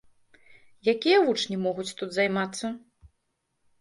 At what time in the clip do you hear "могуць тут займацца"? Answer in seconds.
1.67-2.65